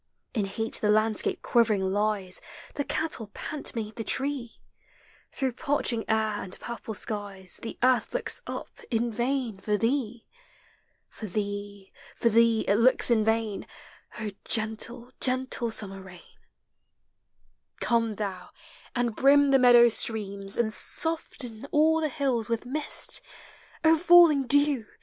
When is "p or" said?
9.67-9.77